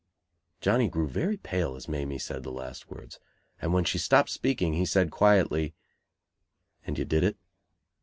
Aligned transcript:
'"Johnny 0.61 0.89
grew 0.89 1.07
very 1.07 1.37
pale 1.37 1.75
as 1.75 1.87
Mamie 1.87 2.17
said 2.17 2.41
the 2.41 2.51
last 2.51 2.89
words; 2.89 3.19
and 3.61 3.71
when 3.71 3.83
she 3.83 3.99
stopped 3.99 4.31
speaking, 4.31 4.73
he 4.73 4.83
said 4.83 5.11
quietly: 5.11 5.75
"And 6.87 6.97
you 6.97 7.05
did 7.05 7.23
it?" 7.23 7.37